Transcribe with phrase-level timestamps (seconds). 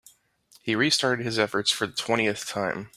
[0.63, 2.89] He restarted his efforts for the twentieth time.